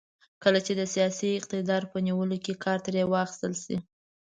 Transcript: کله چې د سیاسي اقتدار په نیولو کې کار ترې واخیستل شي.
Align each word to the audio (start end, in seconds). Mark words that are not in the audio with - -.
کله 0.43 0.59
چې 0.65 0.73
د 0.75 0.81
سیاسي 0.93 1.27
اقتدار 1.39 1.83
په 1.91 1.97
نیولو 2.07 2.37
کې 2.45 2.53
کار 2.63 2.77
ترې 2.85 3.03
واخیستل 3.13 3.53
شي. 3.63 3.77